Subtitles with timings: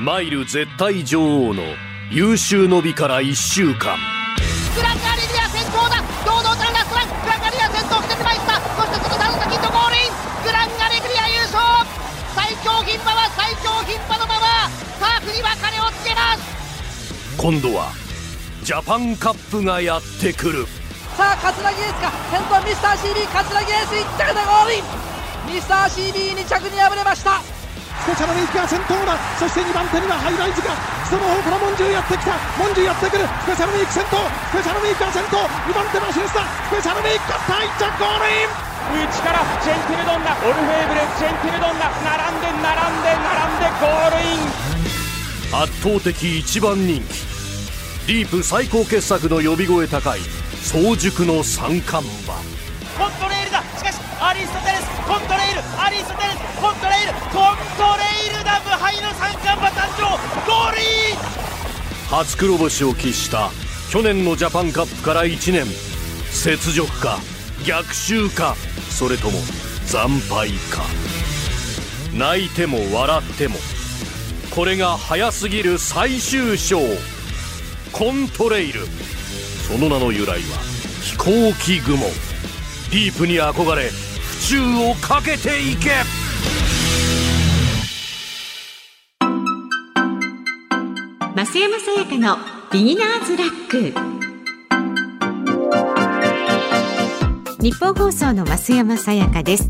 [0.00, 1.62] マイル絶対女王の
[2.10, 3.98] 優秀の美から1週間。
[4.76, 6.02] グランガリリア先頭だ。
[6.24, 8.60] 堂々たるラストラングランガリア先頭来てまいった。
[8.60, 10.12] そして次タルタキッドゴールイン。
[10.44, 11.58] グランガリリア優勝。
[12.36, 14.70] 最強牝馬は最強牝馬のまま。
[15.00, 17.36] ターフに別れをつけます。
[17.36, 17.90] 今度は
[18.62, 20.66] ジャパンカップがやってくる。
[21.16, 22.12] さあ桂木エースか。
[22.30, 24.84] 先頭ミスター CB 桂木エース1着でゴールイン。
[25.54, 27.40] ミスター CB2 着に敗れました。
[27.40, 27.55] ス
[28.06, 29.18] ペシャルウィークが先頭だ。
[29.36, 30.70] そして2番手にはハイライズが。
[31.10, 32.38] 外の方からモンジュやってきた。
[32.54, 33.26] モンジュやってくる。
[33.26, 34.22] スペシャルウィーク先頭。
[34.54, 35.42] スペシャルウィークが先頭。
[35.66, 39.10] 2番手のシュースタスペシャルウィーク勝った1着ゴールイン。
[39.10, 40.30] 内からジェンティルドンナ。
[40.38, 41.90] オルフェーブルジェンティルドンナ。
[42.06, 44.54] 並んで並んで並んでゴールイン。
[45.50, 47.26] 圧倒的一番人気。
[48.06, 50.20] ディープ最高傑作の呼び声高い
[50.62, 52.34] 早熟の三冠馬
[55.06, 60.02] コントレイルアリステレスコントレイルコントレイルだ無敗の三冠馬誕生
[60.50, 60.72] ゴー!
[60.72, 60.82] ルイ
[61.14, 61.16] ン
[62.08, 63.50] 初黒星を喫した
[63.90, 65.64] 去年のジャパンカップから1年。
[66.44, 67.18] 雪辱か
[67.64, 68.56] 逆襲か
[68.90, 69.38] それとも
[69.86, 70.82] 惨敗か。
[72.12, 73.56] 泣いても笑っても
[74.54, 76.80] これが早すぎる最終章。
[77.92, 78.80] コントレイル。
[79.68, 80.58] その名の由来は
[81.00, 81.98] 飛行機雲。
[82.90, 83.90] ディープに憧れ
[84.36, 85.90] 府中をかけていけ。
[91.34, 92.36] 増山さやかの
[92.70, 93.94] ビギナーズラック。
[97.62, 99.68] ニッポン放送の増山さやかです。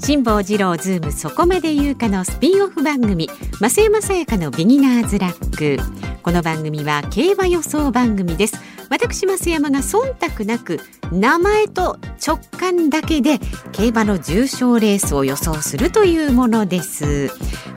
[0.00, 3.28] 辛坊治郎ズームそこまで言うかのスピンオフ番組
[3.60, 5.78] 増山さやかのビギナーズラック。
[6.22, 8.67] この番組は競馬予想番組です。
[8.88, 10.80] 私増山が忖度なく
[11.12, 13.38] 名前と直感だけで
[13.72, 17.30] 競馬の重賞レースを予想するというものです。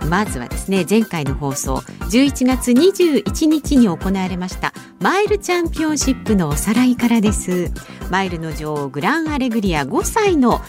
[0.10, 7.72] まずはですね前回の放送11月21日に行われましたマイルチャンピオンシップのおさらいからです。
[8.10, 10.62] マイルの女王グランアレグリア5歳の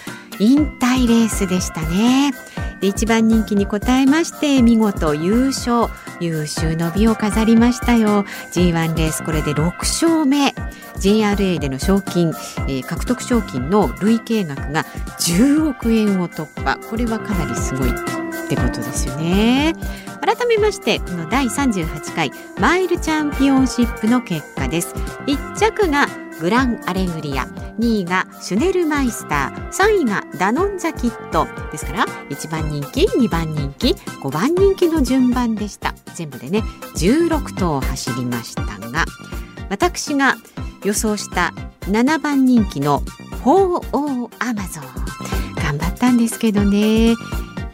[0.42, 2.32] 引退レースでしたね。
[2.80, 5.86] で一番人気に応えまして見事優勝。
[6.18, 8.24] 優秀の美を飾りましたよ。
[8.52, 10.52] G1 レースこれで6勝目。
[10.96, 12.30] JRA での賞金、
[12.66, 14.84] えー、獲得賞金の累計額が
[15.20, 16.76] 10億円を突破。
[16.90, 17.92] これはかなりすごいっ
[18.48, 19.74] てことですよね。
[20.20, 24.92] 改めましてこの第38回マイルチャンピオンシップの結果です。
[25.26, 26.08] 1着が
[26.42, 27.44] グランアレグリア。
[27.78, 29.70] 2位がシュネルマイスター。
[29.70, 31.46] 3位がダノンザキット。
[31.70, 35.94] ですから1番人気2番人気5番人気の順番でした。
[36.16, 36.64] 全部でね
[36.96, 39.04] 16頭走りましたが
[39.70, 40.34] 私が
[40.84, 43.04] 予想した7番人気の
[43.44, 44.84] 鳳凰アマゾン。
[45.62, 47.14] 頑張ったんですけどね。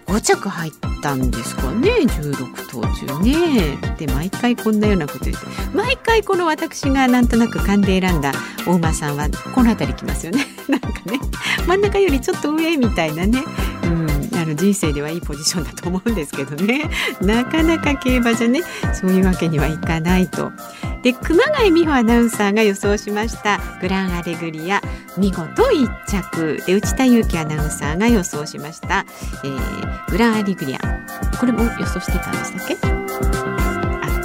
[0.08, 1.90] 5着入ったんですかね。
[1.90, 3.76] 16頭中ね。
[3.98, 8.32] で毎回こんなようなこと言って毎回この私がなんとなく勘で選んだ
[8.66, 10.46] 大馬さんはこの辺りきますよね。
[10.66, 11.20] なんかね
[11.66, 13.44] 真ん中よりちょっと上みたいなね。
[13.84, 14.08] うん。
[14.38, 16.88] あの人生ではいいポジションだと思うんですけどね。
[17.20, 18.62] なかなか競馬じゃね
[18.94, 20.52] そういうわけにはいかないと。
[21.02, 23.60] で熊谷美穂アナウンサーが予想しました。
[23.80, 24.82] グランアレグリア
[25.16, 26.62] 見事1着。
[26.66, 29.06] で内田裕樹アナウンサーが予想しました、
[29.44, 30.78] えー、グランアレグリア。
[31.38, 32.76] これも予想してたんでしたっけ？
[32.82, 32.88] あ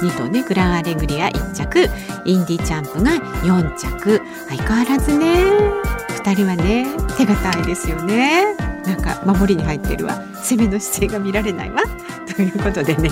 [0.00, 0.42] 2頭ね。
[0.42, 1.88] グランアレグリア1着。
[2.24, 4.20] インディーチャンプが4着。
[4.48, 5.44] 相変わらずね。
[6.24, 6.86] 2人はね
[7.16, 8.56] 手堅いですよね。
[8.84, 10.22] なんか守りに入ってるわ。
[10.42, 11.82] 攻めの姿勢が見られないわ。
[12.34, 13.10] ということでね。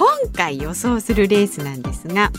[0.00, 2.32] 今回予想するレースなんですが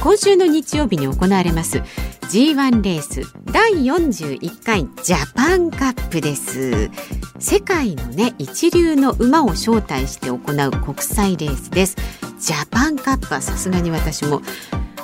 [0.00, 1.82] 今週の日曜日に行われます
[2.30, 3.20] G1 レース
[3.52, 6.90] 第41回ジャパンカップです。
[7.38, 10.38] 世界のね一流の馬を招待して行う
[10.82, 11.96] 国際レースです。
[12.38, 14.42] ジャパンカップはさすがに私も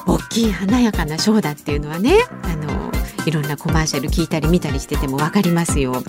[0.06, 2.84] 大きい華やかなショーだっていうのはねあの
[3.27, 6.03] いろんなコマーシャル聞いたり見たりしてても分かりますよ。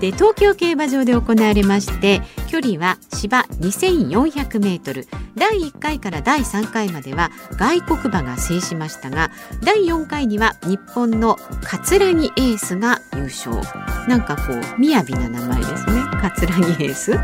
[0.00, 9.30] で東京競馬場で行われまして距離は芝2400メートル第1回から第3回までは外国馬が制しましたが
[9.62, 13.56] 第4回には日本の桂木エースが優勝
[14.08, 17.18] なんかこう雅な名前ですね桂木エース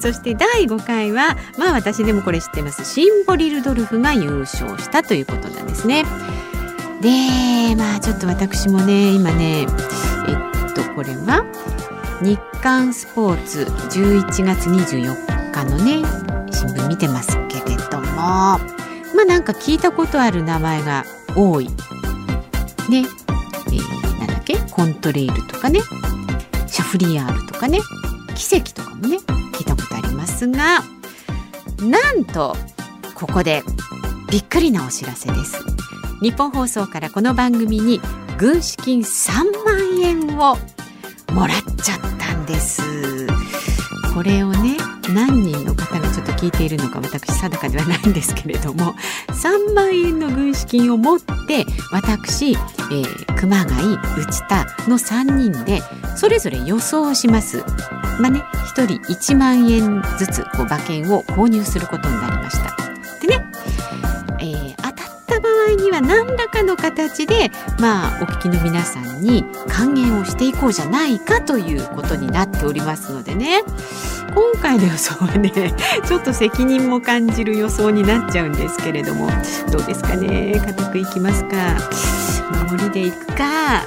[0.00, 6.04] そして第5回はまあ私でもこれ知ってますシンボリルドルフが優勝したということなんですね。
[7.04, 9.66] でまあちょっと私もね今ねえっ
[10.72, 11.44] とこれは
[12.22, 16.02] 日刊スポーツ11月24日のね
[16.50, 18.58] 新聞見てますけれどもま
[19.20, 21.04] あなんか聞いたことある名前が
[21.36, 21.68] 多い。
[21.68, 21.74] ね
[22.90, 24.56] えー、なんだっけ？
[24.70, 25.80] コントレイルとかね。
[26.66, 27.80] シャフリヤールとかね。
[28.34, 30.82] 奇跡とかもね聞いたことありですが
[31.80, 32.56] なんと
[33.14, 33.62] ここで
[34.30, 35.73] びっくりなお知らせです。
[36.24, 38.00] 日本放送からこの番組に
[38.38, 40.56] 軍資金3万円を
[41.34, 42.80] もらっちゃったんです
[44.14, 44.78] これをね
[45.12, 48.94] 何人の方がちょっと聞いているのか私定かではないんですけれども
[49.36, 55.82] 3万円の軍資金を持って私、えー、熊谷内田の3人で
[56.16, 57.62] それぞれ予想をします。
[58.18, 58.42] まあね、
[58.74, 62.73] 1人1万円ずつこう馬券を購入することになりました。
[65.94, 73.62] が何らかの形で、まあ、お聞きの皆さんに還元をしていこうじゃないかということになっておりますのでね。
[74.34, 75.52] 今回の予想はね
[76.04, 79.28] ちょっと責任も感じる予想になっちゃうんですけれども
[79.70, 80.60] どうですかね。
[80.66, 81.76] 固くいきますか。
[82.68, 83.84] 守りでいくか。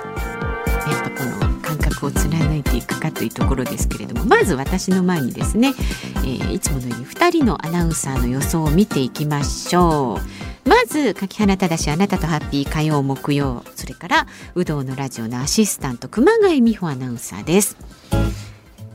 [1.97, 5.73] の感覚を貫いていくかというところですけれどもまず私の前にですね、
[6.17, 10.19] えー、いつものように2人のアナウンサーの予想を見ていきましょ
[10.65, 10.69] う。
[10.69, 17.77] まず柿原忠あなたとハッピー火曜木曜それから有働のラジオのアシスタント熊谷美穂アナウンサーです。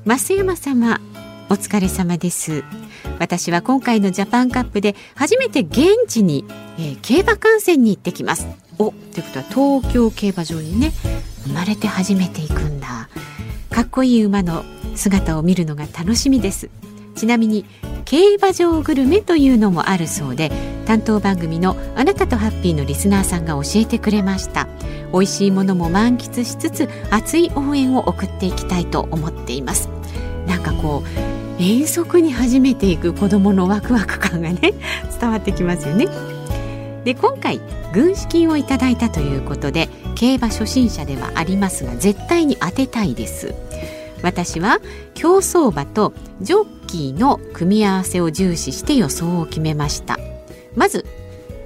[0.04, 1.00] 増山様
[1.48, 2.62] お疲れ様です。
[3.18, 6.44] 私は今回のジャパンカップで初めて現地に、
[6.78, 8.46] えー、競馬観戦に行ってきます。
[8.78, 10.92] おということは東京競馬場にね
[11.44, 13.08] 生まれて初めて行くんだ。
[13.70, 16.70] かっこいい馬の姿を見るのが楽しみです。
[17.14, 17.64] ちなみに
[18.04, 20.50] 競馬場グルメというのもあるそうで
[20.86, 24.66] 担当番組のあなたとハッピーのリスナーさんが教えてくれました。
[25.12, 29.88] 美味しいものも満喫しつつ熱い応援を送っていきたいと思っています。
[30.46, 34.72] なんかこう遠足に初めて行く子どものワクワク感がね
[35.20, 36.08] 伝わってきますよね。
[37.04, 37.60] で今回
[37.92, 39.88] 軍資金をいただいたということで
[40.22, 43.56] 競馬初心者ではありますが絶対に当てたいです。
[44.22, 44.78] 私は
[45.14, 50.20] 競走馬とジョッキーの組み合わせを重視して予想を決めました。
[50.76, 51.04] まず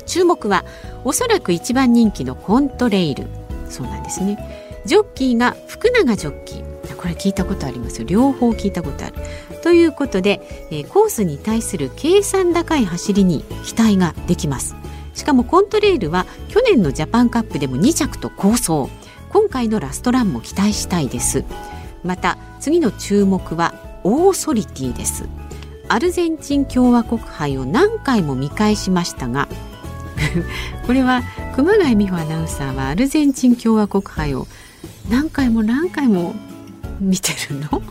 [0.07, 0.65] 注目は
[1.05, 3.27] おそらく一番人気のコントレイル。
[3.69, 4.81] そうなんですね。
[4.87, 6.97] ジョッキーが福永ジョッキー。
[6.97, 8.07] これ聞いたことありますよ。
[8.09, 9.17] 両方聞いたことある。
[9.63, 14.77] ということで、えー、コースに対する計算高い走りに期待ができます。
[15.17, 18.91] しかもコントレイルは去年のジャパンカップでも2着と好走。
[19.31, 21.45] 今回のラストランも期待したいです。
[22.05, 23.75] また次の注目は
[24.05, 25.27] オーソリティです。
[25.89, 29.49] アルゼンチン共和国杯を何回も見返しましたが
[30.87, 31.23] これは
[31.55, 34.49] 熊谷美穂アナウンサーはアルゼンチン共和国杯を
[35.09, 36.35] 何回も何回も
[37.01, 37.83] 見てるの？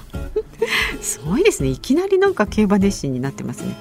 [1.02, 1.70] すごいですね。
[1.70, 3.76] いきなりなんか競馬熱心になってますね。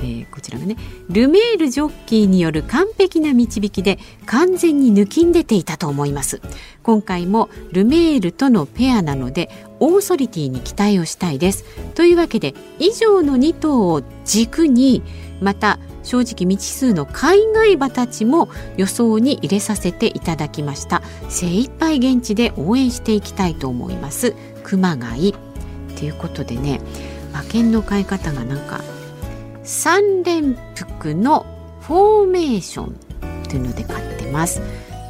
[0.00, 0.76] ー、こちらがね
[1.08, 6.40] ルメールジョッキーによる完璧な導きで完全に抜きんでていたと思います。
[6.82, 9.50] 今回もルメールとのペアなので
[9.80, 11.64] オーソリティに期待をしたいです。
[11.94, 15.02] というわけで以上の2頭を軸に
[15.40, 21.02] また正直未知数の海外馬たちも予想に入れさせていただきました。
[21.28, 24.34] 精一杯現地で応援していきたいと思います。
[24.62, 25.34] 熊谷。
[25.96, 26.80] ということでね
[27.32, 28.80] 馬券の買い方がなんか
[29.68, 31.44] 3連複の
[31.82, 32.96] フォーメーション
[33.44, 34.62] というので買ってます。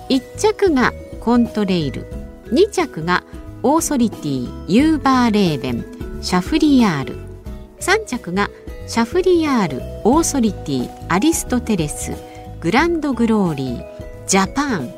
[0.09, 2.07] 1着がコントレイル
[2.47, 3.23] 2着が
[3.63, 5.85] オーソリティユーバーレーベン
[6.23, 7.17] シャフリヤール。
[7.79, 8.51] 3着が
[8.89, 12.13] シャフリヤールオーソリティアリストテレス
[12.61, 13.85] グランドグローリー
[14.27, 14.93] ジャパン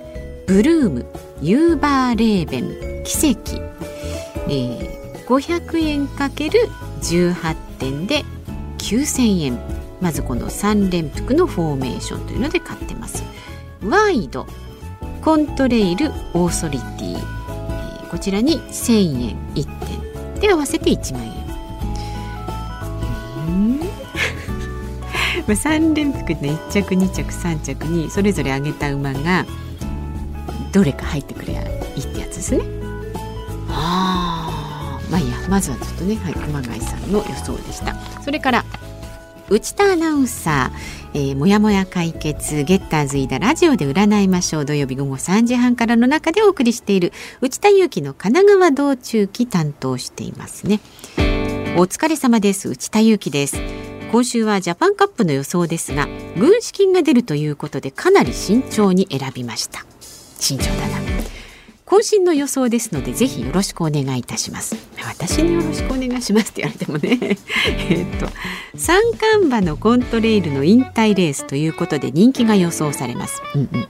[0.47, 1.07] ブルーム
[1.43, 3.61] ユーバーレーベン奇跡、
[4.49, 6.61] えー、500円かける
[7.03, 8.25] 18点で
[8.81, 9.59] 9000円。
[10.01, 13.23] まずこの3連複のフォーメーションというので買ってます。
[13.85, 14.47] ワイド
[15.23, 19.67] コントレイルオーソリティ、えー、こちらに1000円1
[20.35, 20.41] 点。
[20.41, 21.31] で合わせて1万円。
[25.47, 29.45] まあ3連複で1着2着3着にそれぞれ上げた馬が
[30.73, 31.65] どれか入ってくればい
[31.97, 32.65] いってやつですね。
[33.69, 34.30] ああ
[35.51, 37.95] まずはちょっとね、はい、熊谷さんの予想でした。
[38.23, 38.65] それから
[39.51, 50.79] 内田アナウンサー、えー、もやもや解決ゲッターズイダラジオで占いましょう土曜日午後3時半からの中でお送りしている内田裕樹の神奈川道中期担当していますね。
[51.77, 52.69] お疲れ様です。
[52.69, 53.57] 内田裕樹です。
[54.13, 59.85] 今週はジャパンカップの予想ですが軍資金が出るということでかなり慎重に選びました。
[60.39, 61.20] 慎重だな。
[61.91, 64.77] 渾身の予想ですのでぜひよろしくお願いいたします。
[65.09, 67.37] 私によろしくお願いしますって言われてもね。
[67.91, 68.29] えっと
[68.77, 73.89] 三冠馬のコントレイルの引退レースということで人気が予想されます、うんうん、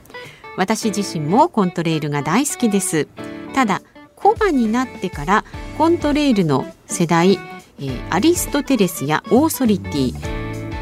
[0.57, 3.07] 私自身もコントレイルが大好きです。
[3.53, 3.83] ただ
[4.15, 5.45] コバになってから
[5.77, 7.39] コントレイルの世代
[7.83, 10.13] えー、アリストテレスやオーソリティ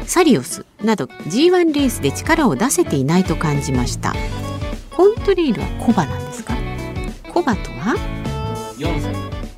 [0.04, 4.14] サリオスなど G1 レースで力を出せていないと感じました。
[4.94, 6.59] コントレイルはコバなんですか？
[7.40, 7.96] コバとは
[8.76, 9.14] ？4歳。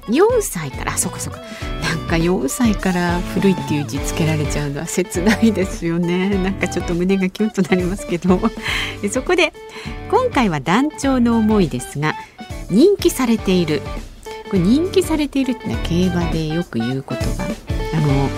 [0.06, 0.92] 4歳から。
[0.92, 1.36] あそこそこ
[1.82, 6.28] なんか4歳から古いっていう字つけられちゃうのは切ないですよね。
[6.42, 8.40] なんかちょっと胸がキュンとなりますけど。
[9.10, 9.52] そこで
[10.10, 12.14] 今回は団長の思いですが
[12.70, 13.82] 人気されている。
[14.48, 17.44] これ人気されているってのは競馬でよく言う言葉。
[17.94, 18.28] あの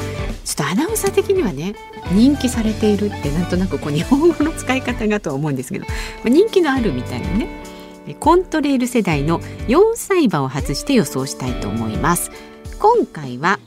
[0.45, 1.75] ちょっとアナウンサー的にはね
[2.13, 5.87] 人気されているってなんとなくこう日本語の使い方がとは思うんですけど。
[6.25, 7.74] 人気のあるみたいなね
[8.21, 12.31] コントレール世代の4歳馬を外して予想したいと思います。
[12.79, 13.59] 今回は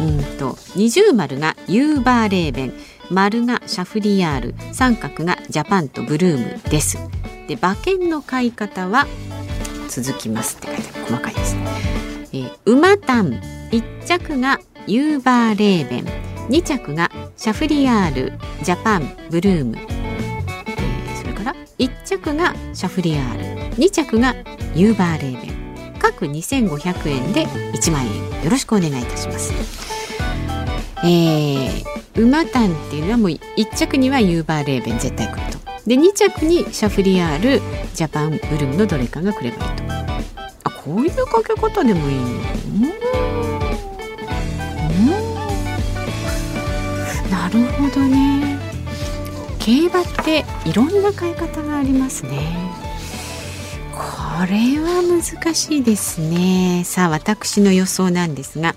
[0.00, 2.72] うんと二重丸がユーバーレーベン
[3.10, 6.98] 丸がシャフリヤール三角がジャパンとブルームです。
[7.48, 9.06] で馬券の買い方は
[9.88, 11.04] 続きますって書いてある。
[11.06, 11.56] 細かいです、
[12.32, 16.04] えー、馬単1着がユーバーレーベン
[16.48, 19.76] 2着がシャフリヤールジャパンブルーム、
[21.82, 23.74] 1着がシャフリヤール。
[23.74, 24.36] 2着が
[24.76, 25.98] ユーバーレーベン。
[25.98, 29.52] 各2500円で1万円よろしくお願いいたします。
[31.02, 31.84] えー、
[32.22, 35.58] 馬単っていうのはもう1着にはユーバーレーベン絶対来ると。
[35.84, 37.60] で2着にシャフリヤール
[37.94, 39.82] ジャパンブルームのどれかが来ればいいと。
[40.62, 42.86] あこういうかけ方でもいいの？
[47.28, 48.51] なるほどね。
[49.64, 52.40] 競馬っていろんな買い方がありますね。
[53.92, 54.00] こ
[54.50, 56.82] れは難しいですね。
[56.84, 58.74] さあ私の予想なんですが。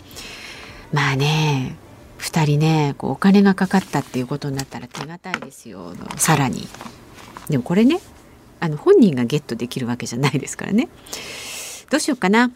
[0.93, 1.75] まあね
[2.19, 5.95] 2人ねこうお金がかかったっていうことになったら手堅いですよ。
[6.17, 6.67] さらに。
[7.49, 7.99] でもこれね
[8.59, 10.87] あの本人がゲットできるわけじゃないですからね。
[11.89, 12.51] どうしようかな。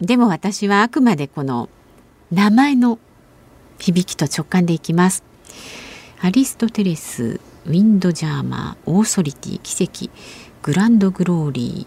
[0.00, 1.68] でも私はあくまでこの
[2.32, 2.98] 名前の
[3.78, 5.22] 響きと直感でいきます。
[6.20, 10.10] アリストテレスウィンドジャーマーオーソリティ奇跡
[10.62, 11.86] グランドグローリ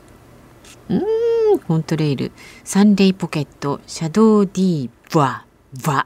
[0.90, 0.94] ー。
[0.94, 2.32] うんコントレイル。
[2.64, 5.46] サンレイポケットシャドウディーバ
[5.86, 6.06] バ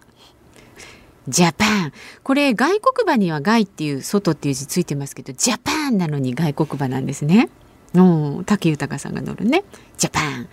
[1.28, 1.94] ジャパン。
[2.24, 7.50] これ外国馬には外っていう外っていう字ついてますけどジャパンなのに外国馬なんですね。
[7.94, 9.64] うん武豊さんが乗るね。
[9.98, 10.48] ジャパン。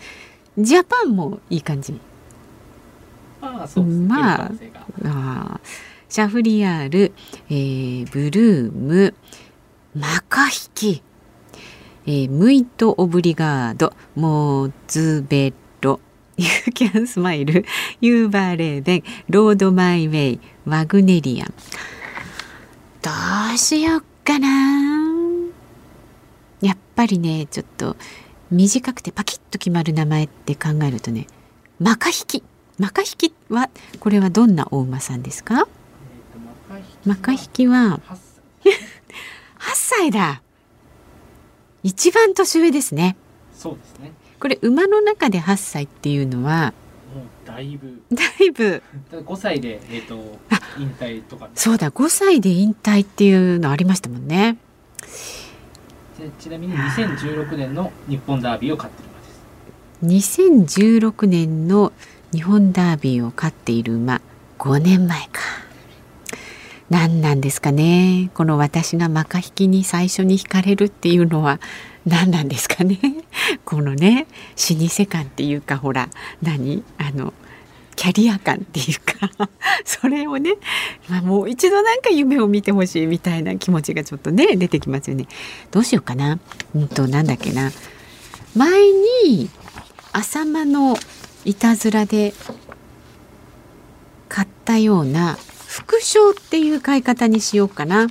[0.58, 1.98] ジャパンもいい感じ。
[3.40, 4.50] ああそうね、まあ
[5.04, 5.60] あ
[6.16, 7.12] シャフリヤール、
[7.50, 9.14] えー、ブルーム
[9.94, 11.02] マカヒキ、
[12.06, 16.00] えー、ムイト・オブリガードモズベッロ
[16.38, 17.66] ユーキャンスマイル
[18.00, 21.52] ユーバーレーベンロードマイウェイワグネリアン。
[23.02, 23.10] ど
[23.54, 24.48] うしよっかな。
[26.62, 27.94] やっぱりねちょっと
[28.50, 31.26] 短くてパキッと決まる名前って考えるとね
[31.78, 32.42] マカヒキ。
[32.78, 33.68] マカヒキは
[34.00, 35.68] これはどんなお馬さんですか？
[37.04, 38.00] マカヒキは
[38.64, 38.68] 8
[39.74, 40.42] 歳だ。
[41.82, 43.16] 一番年上ですね。
[43.54, 44.12] そうですね。
[44.40, 46.74] これ馬の中で8歳っていうのは
[47.14, 48.02] もうだいぶ。
[48.12, 48.82] だいぶ。
[49.10, 50.38] 5歳で、えーと、
[50.78, 51.48] 引退とか。
[51.54, 54.58] そうだ5歳で引退っていうのありましたもんね。
[56.38, 59.08] ちなみに2016年の日本ダービーを勝ってる
[60.02, 60.36] 馬です。
[60.40, 61.92] 2016年の
[62.32, 64.20] 日本ダービーを勝っている馬
[64.58, 65.40] 5年前か
[66.90, 71.60] 何なんですかねこの私がマカ引きに最初に惹かれるっていうのは
[72.06, 72.98] 何なんですかね
[73.64, 74.26] このね
[74.70, 76.08] 老舗感っていうかほら
[76.42, 76.84] 何？
[76.98, 77.32] あの
[77.96, 79.48] キャリア感っていうか
[79.84, 80.56] それをね、
[81.08, 85.26] まあ、もう一度なんか夢を見てほしいみたいな気持ちがちょっとね出てきますよね。
[85.70, 86.38] どうしようかな。
[86.74, 87.72] うんとなんだっけな。
[88.54, 88.70] 前
[89.24, 89.48] に
[90.12, 90.96] 浅間の
[91.44, 92.34] いたずらで
[94.28, 95.38] 買ったような
[95.76, 98.06] 副賞っていう買い方にしようかな。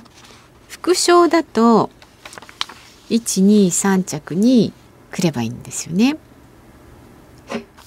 [0.68, 1.90] 副賞だと
[3.10, 4.72] 123着に
[5.10, 6.16] くればいいんですよね。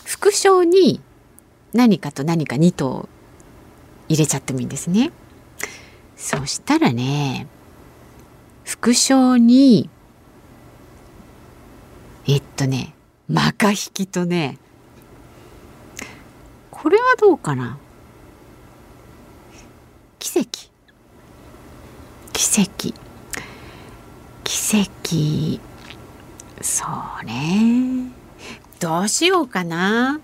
[0.03, 1.00] 副賞に
[1.71, 3.07] 何かと何か2頭
[4.09, 5.13] 入れちゃってもいいんですね。
[6.17, 7.48] そしたらね
[8.65, 9.89] 副賞に
[12.27, 12.93] えっとね
[13.29, 14.57] マカ引きとね
[16.69, 17.77] これはどうかな
[20.29, 20.69] 奇跡。
[22.33, 22.93] 奇跡。
[24.43, 25.59] 奇跡。
[26.62, 26.86] そ
[27.24, 28.12] うね。
[28.79, 30.19] どうしようかな。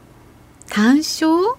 [0.70, 1.56] 単勝？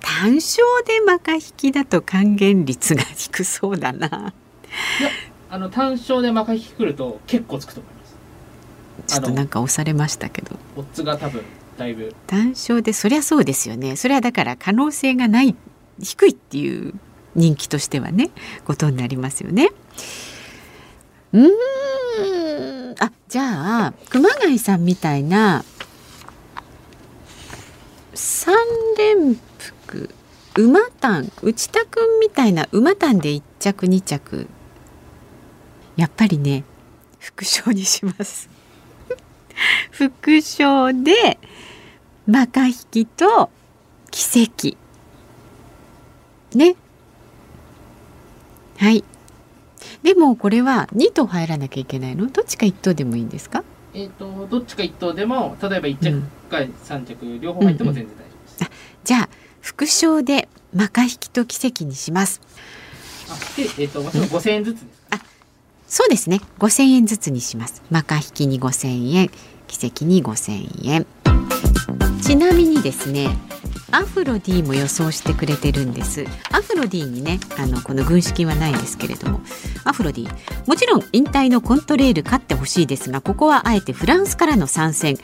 [0.00, 4.06] 単勝でマカ引きだと還元率が低そうだな。
[4.06, 5.10] いや
[5.50, 8.16] あの単勝でマ引きくると結構つくと思います。
[9.14, 10.56] ちょっとなんか押されましたけど。
[10.76, 11.42] オッズが多分
[11.76, 12.14] だいぶ。
[12.28, 13.96] 単勝でそりゃそうですよね。
[13.96, 15.56] それはだから可能性がない
[16.00, 16.94] 低いっていう
[17.36, 18.30] 人気としてはね
[18.64, 19.68] ことになりますよね。
[21.32, 22.94] うーん。
[22.98, 25.64] あじゃあ熊谷さんみたいな
[28.14, 28.56] 三
[28.96, 30.10] 連服
[30.56, 34.48] 馬単内田君みたいな馬単で1着2着。
[35.96, 36.64] やっぱりね
[37.18, 38.48] 副賞にします。
[39.92, 41.38] 副賞で
[42.26, 43.50] マカ引きと
[44.10, 44.76] 奇跡。
[46.56, 46.76] ね。
[48.78, 49.04] はい。
[50.02, 52.26] でもこれは2頭入らなきゃいけないの？
[52.26, 53.64] どっちか1頭でもいいんですか？
[53.94, 58.70] えっ、とどっちか一頭でも例えば一着か三着、両方入っても全然大丈夫です、
[59.04, 59.28] じゃあ
[59.60, 62.40] 副賞でマカ引きと奇跡にします。
[63.28, 64.96] あでえっ、ともちろん5000円ずつです。
[65.88, 66.40] そうですね。
[66.58, 67.80] 5000円ずつにします。
[67.90, 69.30] マカ引きに5000円
[69.68, 71.06] 奇跡に5000円。
[72.20, 73.28] ちなみにですね
[73.92, 76.24] アフロディも予想してくれてるんです。
[76.50, 79.40] アフロディにねあのこの軍資金はないですけれども。
[79.84, 85.16] アフロディもちろん引退のコントレール勝ってほしいですがここはあえてフランスからの参戦。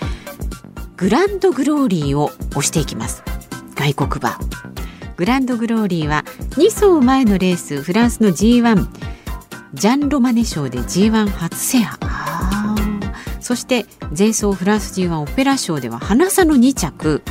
[0.97, 3.25] グランドグローリーを押していきます。
[3.75, 4.39] 外国馬
[5.17, 8.87] グランドグローリーは2走前のレースフランスの G1
[9.75, 12.13] ジャン・ロマネ賞で G1 初制覇。
[13.41, 17.23] そして前走フランス G1 オペラ賞では花差の2着。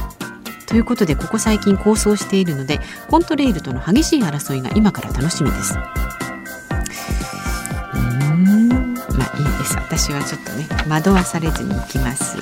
[0.71, 5.75] ということでここ最近構想しているのでコントレイルとの激しい争いが今から楽しみです。
[5.75, 5.77] う
[7.97, 8.93] ん。
[8.93, 9.75] まあいいです。
[9.75, 12.37] 私はちょっとね惑わされずに行きます。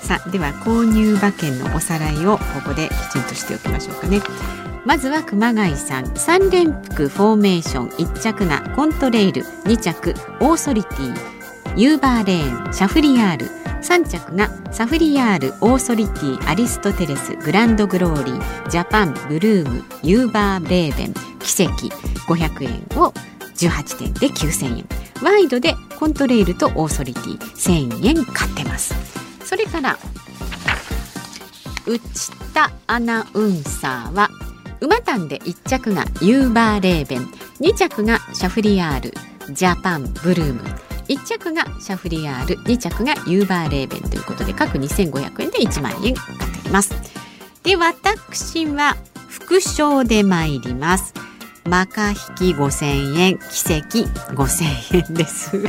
[0.00, 4.20] さあでは購入馬券のおさらいをここできちんとしておきましょうかね。
[4.84, 6.04] まずは熊谷さん。
[6.04, 7.88] 3連複フォーメーション。
[7.88, 9.42] 1着がコントレイル。
[9.64, 11.14] 2着オーソリティ。
[11.76, 12.72] ユーバーレーン。
[12.72, 13.65] シャフリヤール。
[13.86, 21.86] 3着がサフリヤールオーソリティアリストテレスグランドグローリージャパンブルームユーバーレーベン奇跡
[22.26, 23.12] 500円を
[23.54, 24.88] 18点で9000円。
[25.22, 28.92] ワイドでコントレイルとオーソリティ1000円買ってます。
[29.44, 29.96] それから
[31.86, 32.02] 内
[32.52, 34.28] 田アナウンサーは
[34.80, 37.20] 馬単で1着がユーバーレーベン
[37.60, 39.14] 2着がシャフリヤール
[39.54, 40.95] ジャパンブルーム。
[41.08, 46.94] 1着がシャフリヤール2着がユーバーレーベンということで各2500円で1万円買っています。
[47.62, 48.96] で私は
[49.28, 51.14] 副賞で参ります。
[51.68, 52.20] マカ引き
[52.54, 55.62] 5000円奇跡5000円です。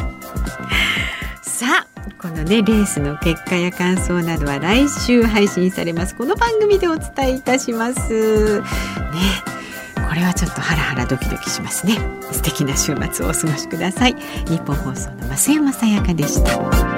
[1.42, 1.88] さあ
[2.22, 6.16] このねレースの結果や感想などは来週配信されます。
[6.16, 8.60] この番組でお伝えいたします。
[8.62, 9.57] ね
[10.18, 11.98] れはちょっとハラハラドキドキしますね。
[12.32, 14.16] 素敵な週末をお過ごしください。
[14.48, 16.97] 日本放送の増山さやかでした。